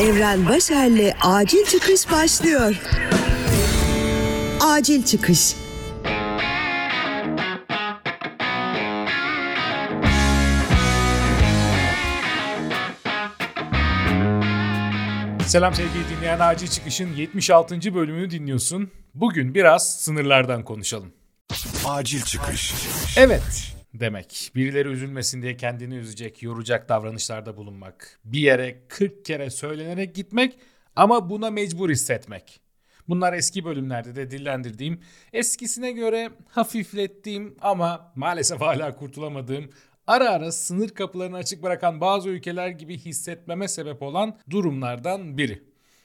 [0.00, 2.74] Evren Başer'le Acil Çıkış başlıyor.
[4.60, 5.54] Acil Çıkış
[15.46, 17.94] Selam sevgili dinleyen Acil Çıkış'ın 76.
[17.94, 18.90] bölümünü dinliyorsun.
[19.14, 21.12] Bugün biraz sınırlardan konuşalım.
[21.84, 22.74] Acil çıkış.
[23.16, 24.50] Evet demek.
[24.54, 28.20] Birileri üzülmesin diye kendini üzecek, yoracak davranışlarda bulunmak.
[28.24, 30.58] Bir yere 40 kere söylenerek gitmek
[30.96, 32.60] ama buna mecbur hissetmek.
[33.08, 35.00] Bunlar eski bölümlerde de dillendirdiğim,
[35.32, 39.70] eskisine göre hafiflettiğim ama maalesef hala kurtulamadığım
[40.06, 45.62] ara ara sınır kapılarını açık bırakan bazı ülkeler gibi hissetmeme sebep olan durumlardan biri.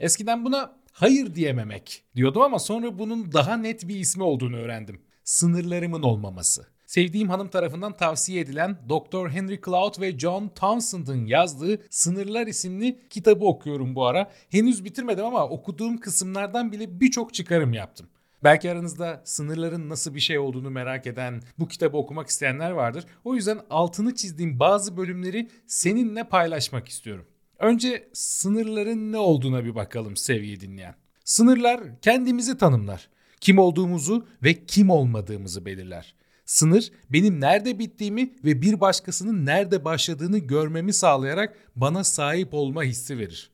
[0.00, 5.02] Eskiden buna hayır diyememek diyordum ama sonra bunun daha net bir ismi olduğunu öğrendim.
[5.24, 6.75] Sınırlarımın olmaması.
[6.86, 9.28] Sevdiğim hanım tarafından tavsiye edilen Dr.
[9.28, 14.30] Henry Cloud ve John Townsend'ın yazdığı Sınırlar isimli kitabı okuyorum bu ara.
[14.50, 18.06] Henüz bitirmedim ama okuduğum kısımlardan bile birçok çıkarım yaptım.
[18.44, 23.04] Belki aranızda sınırların nasıl bir şey olduğunu merak eden, bu kitabı okumak isteyenler vardır.
[23.24, 27.26] O yüzden altını çizdiğim bazı bölümleri seninle paylaşmak istiyorum.
[27.58, 30.94] Önce sınırların ne olduğuna bir bakalım sevgili dinleyen.
[31.24, 33.08] Sınırlar kendimizi tanımlar.
[33.40, 36.14] Kim olduğumuzu ve kim olmadığımızı belirler.
[36.46, 43.18] Sınır benim nerede bittiğimi ve bir başkasının nerede başladığını görmemi sağlayarak bana sahip olma hissi
[43.18, 43.50] verir.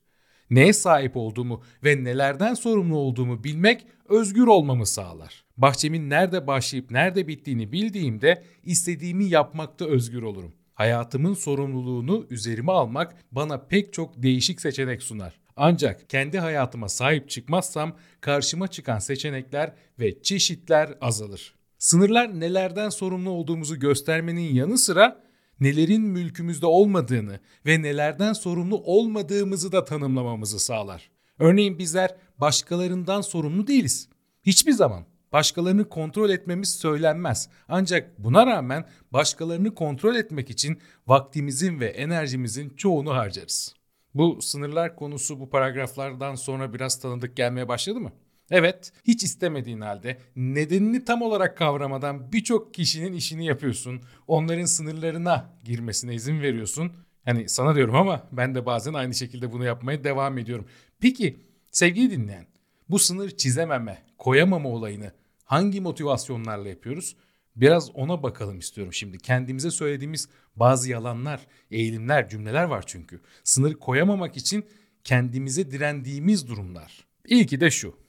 [0.50, 5.44] Neye sahip olduğumu ve nelerden sorumlu olduğumu bilmek özgür olmamı sağlar.
[5.56, 10.52] Bahçemin nerede başlayıp nerede bittiğini bildiğimde istediğimi yapmakta özgür olurum.
[10.74, 15.40] Hayatımın sorumluluğunu üzerime almak bana pek çok değişik seçenek sunar.
[15.56, 21.61] Ancak kendi hayatıma sahip çıkmazsam karşıma çıkan seçenekler ve çeşitler azalır.
[21.82, 25.22] Sınırlar nelerden sorumlu olduğumuzu göstermenin yanı sıra
[25.60, 31.10] nelerin mülkümüzde olmadığını ve nelerden sorumlu olmadığımızı da tanımlamamızı sağlar.
[31.38, 34.08] Örneğin bizler başkalarından sorumlu değiliz.
[34.42, 37.48] Hiçbir zaman başkalarını kontrol etmemiz söylenmez.
[37.68, 43.74] Ancak buna rağmen başkalarını kontrol etmek için vaktimizin ve enerjimizin çoğunu harcarız.
[44.14, 48.12] Bu sınırlar konusu bu paragraflardan sonra biraz tanıdık gelmeye başladı mı?
[48.52, 54.00] Evet, hiç istemediğin halde nedenini tam olarak kavramadan birçok kişinin işini yapıyorsun.
[54.26, 56.92] Onların sınırlarına girmesine izin veriyorsun.
[57.24, 60.66] Hani sana diyorum ama ben de bazen aynı şekilde bunu yapmaya devam ediyorum.
[61.00, 61.36] Peki
[61.70, 62.46] sevgili dinleyen,
[62.88, 65.12] bu sınır çizememe, koyamama olayını
[65.44, 67.16] hangi motivasyonlarla yapıyoruz?
[67.56, 69.18] Biraz ona bakalım istiyorum şimdi.
[69.18, 73.20] Kendimize söylediğimiz bazı yalanlar, eğilimler, cümleler var çünkü.
[73.44, 74.64] Sınır koyamamak için
[75.04, 77.04] kendimize direndiğimiz durumlar.
[77.28, 78.02] İlki de şu.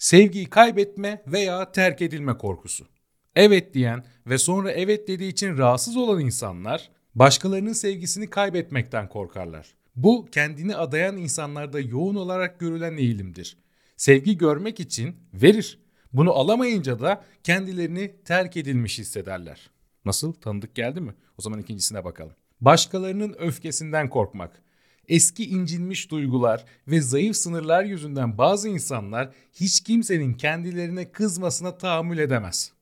[0.00, 2.86] Sevgiyi kaybetme veya terk edilme korkusu.
[3.36, 9.74] Evet diyen ve sonra evet dediği için rahatsız olan insanlar başkalarının sevgisini kaybetmekten korkarlar.
[9.96, 13.56] Bu kendini adayan insanlarda yoğun olarak görülen eğilimdir.
[13.96, 15.78] Sevgi görmek için verir.
[16.12, 19.70] Bunu alamayınca da kendilerini terk edilmiş hissederler.
[20.04, 20.32] Nasıl?
[20.32, 21.14] Tanıdık geldi mi?
[21.38, 22.34] O zaman ikincisine bakalım.
[22.60, 24.62] Başkalarının öfkesinden korkmak.
[25.10, 32.72] Eski incinmiş duygular ve zayıf sınırlar yüzünden bazı insanlar hiç kimsenin kendilerine kızmasına tahammül edemez.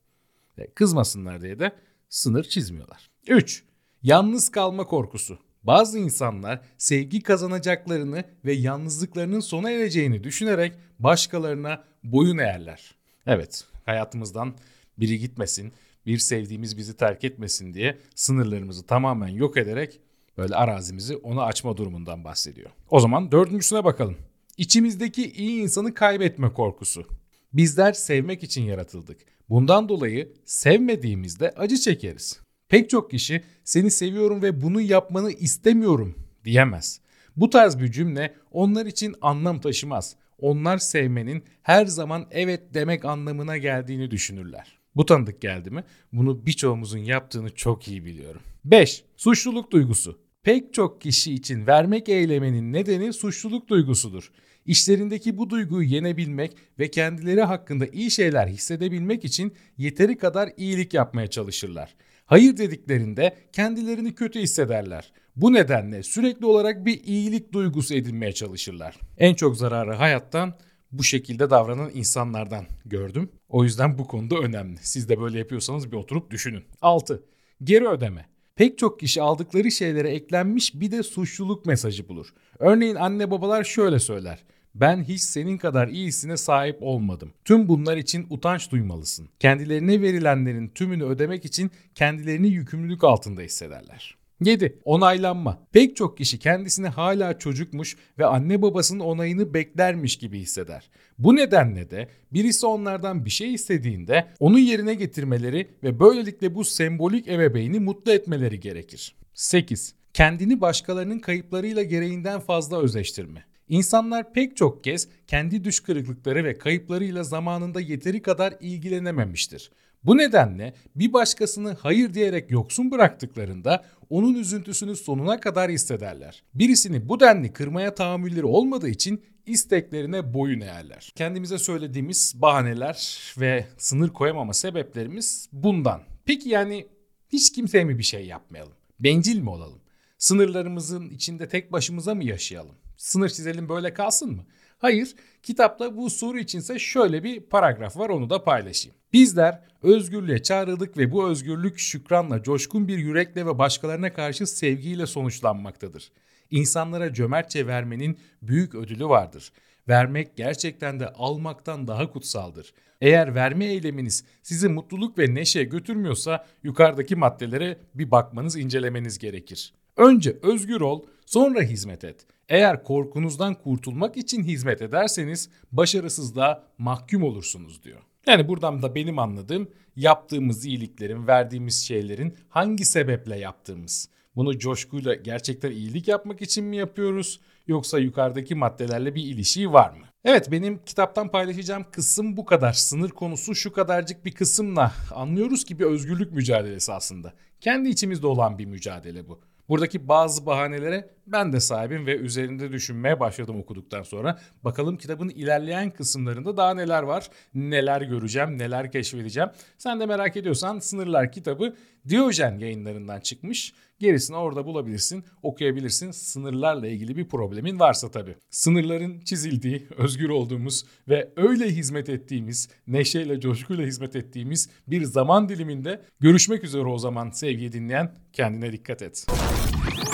[0.59, 1.73] Ve kızmasınlar diye de
[2.09, 3.11] sınır çizmiyorlar.
[3.27, 3.65] 3.
[4.03, 5.39] Yalnız kalma korkusu.
[5.63, 12.95] Bazı insanlar sevgi kazanacaklarını ve yalnızlıklarının sona ereceğini düşünerek başkalarına boyun eğerler.
[13.27, 14.55] Evet, hayatımızdan
[14.99, 15.73] biri gitmesin,
[16.07, 20.01] bir sevdiğimiz bizi terk etmesin diye sınırlarımızı tamamen yok ederek
[20.39, 22.71] böyle arazimizi ona açma durumundan bahsediyor.
[22.91, 24.17] O zaman dördüncüsüne bakalım.
[24.57, 27.07] İçimizdeki iyi insanı kaybetme korkusu.
[27.53, 29.21] Bizler sevmek için yaratıldık.
[29.49, 32.41] Bundan dolayı sevmediğimizde acı çekeriz.
[32.69, 37.01] Pek çok kişi seni seviyorum ve bunu yapmanı istemiyorum diyemez.
[37.37, 40.17] Bu tarz bir cümle onlar için anlam taşımaz.
[40.39, 44.79] Onlar sevmenin her zaman evet demek anlamına geldiğini düşünürler.
[44.97, 45.85] Bu tanıdık geldi mi?
[46.13, 48.41] Bunu birçoğumuzun yaptığını çok iyi biliyorum.
[48.65, 49.05] 5.
[49.17, 50.19] Suçluluk duygusu.
[50.43, 54.33] Pek çok kişi için vermek eyleminin nedeni suçluluk duygusudur.
[54.67, 61.27] İşlerindeki bu duyguyu yenebilmek ve kendileri hakkında iyi şeyler hissedebilmek için yeteri kadar iyilik yapmaya
[61.27, 61.95] çalışırlar.
[62.27, 65.13] Hayır dediklerinde kendilerini kötü hissederler.
[65.37, 68.99] Bu nedenle sürekli olarak bir iyilik duygusu edinmeye çalışırlar.
[69.19, 70.55] En çok zararı hayattan
[70.93, 73.31] bu şekilde davranan insanlardan gördüm.
[73.49, 74.79] O yüzden bu konuda önemli.
[74.83, 76.65] Siz de böyle yapıyorsanız bir oturup düşünün.
[76.81, 77.25] 6.
[77.65, 78.27] Geri ödeme.
[78.59, 82.27] Pek çok kişi aldıkları şeylere eklenmiş bir de suçluluk mesajı bulur.
[82.59, 84.45] Örneğin anne babalar şöyle söyler.
[84.75, 87.33] Ben hiç senin kadar iyisine sahip olmadım.
[87.45, 89.29] Tüm bunlar için utanç duymalısın.
[89.41, 94.17] Kendilerine verilenlerin tümünü ödemek için kendilerini yükümlülük altında hissederler.
[94.41, 94.79] 7.
[94.85, 95.67] Onaylanma.
[95.73, 100.91] Pek çok kişi kendisini hala çocukmuş ve anne babasının onayını beklermiş gibi hisseder.
[101.19, 107.29] Bu nedenle de birisi onlardan bir şey istediğinde onu yerine getirmeleri ve böylelikle bu sembolik
[107.29, 109.17] ebeveyni mutlu etmeleri gerekir.
[109.35, 109.95] 8.
[110.13, 113.45] Kendini başkalarının kayıplarıyla gereğinden fazla özleştirme.
[113.69, 119.71] İnsanlar pek çok kez kendi düş kırıklıkları ve kayıplarıyla zamanında yeteri kadar ilgilenememiştir.
[120.05, 126.43] Bu nedenle bir başkasını hayır diyerek yoksun bıraktıklarında onun üzüntüsünü sonuna kadar hissederler.
[126.55, 131.13] Birisini bu denli kırmaya tahammülleri olmadığı için isteklerine boyun eğerler.
[131.17, 136.03] Kendimize söylediğimiz bahaneler ve sınır koyamama sebeplerimiz bundan.
[136.25, 136.87] Peki yani
[137.29, 138.73] hiç kimseye mi bir şey yapmayalım?
[139.01, 139.81] Bencil mi olalım?
[140.19, 142.75] Sınırlarımızın içinde tek başımıza mı yaşayalım?
[142.97, 144.45] Sınır çizelim böyle kalsın mı?
[144.79, 148.97] Hayır, kitapta bu soru içinse şöyle bir paragraf var onu da paylaşayım.
[149.13, 156.13] Bizler özgürlüğe çağrıldık ve bu özgürlük şükranla, coşkun bir yürekle ve başkalarına karşı sevgiyle sonuçlanmaktadır.
[156.51, 159.53] İnsanlara cömertçe vermenin büyük ödülü vardır.
[159.89, 162.73] Vermek gerçekten de almaktan daha kutsaldır.
[163.01, 169.75] Eğer verme eyleminiz sizi mutluluk ve neşe götürmüyorsa yukarıdaki maddelere bir bakmanız, incelemeniz gerekir.
[169.97, 172.27] Önce özgür ol, sonra hizmet et.
[172.49, 178.01] Eğer korkunuzdan kurtulmak için hizmet ederseniz başarısızlığa mahkum olursunuz diyor.
[178.27, 184.09] Yani buradan da benim anladığım yaptığımız iyiliklerin, verdiğimiz şeylerin hangi sebeple yaptığımız.
[184.37, 190.05] Bunu coşkuyla gerçekten iyilik yapmak için mi yapıyoruz yoksa yukarıdaki maddelerle bir ilişiği var mı?
[190.25, 192.73] Evet benim kitaptan paylaşacağım kısım bu kadar.
[192.73, 197.33] Sınır konusu şu kadarcık bir kısımla anlıyoruz ki bir özgürlük mücadelesi aslında.
[197.61, 199.41] Kendi içimizde olan bir mücadele bu.
[199.69, 204.39] Buradaki bazı bahanelere ben de sahibim ve üzerinde düşünmeye başladım okuduktan sonra.
[204.65, 209.51] Bakalım kitabın ilerleyen kısımlarında daha neler var, neler göreceğim, neler keşfedeceğim.
[209.79, 211.75] Sen de merak ediyorsan Sınırlar kitabı
[212.09, 213.75] Diyojen yayınlarından çıkmış.
[213.99, 216.11] Gerisini orada bulabilirsin, okuyabilirsin.
[216.11, 218.37] Sınırlarla ilgili bir problemin varsa tabii.
[218.51, 226.03] Sınırların çizildiği, özgür olduğumuz ve öyle hizmet ettiğimiz, neşeyle, coşkuyla hizmet ettiğimiz bir zaman diliminde
[226.21, 228.15] görüşmek üzere o zaman sevgili dinleyen.
[228.33, 229.27] Kendine dikkat et.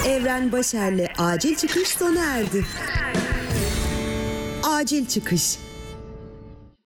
[0.09, 2.65] Evren Başer'le acil çıkış sona erdi.
[4.63, 5.59] Acil çıkış.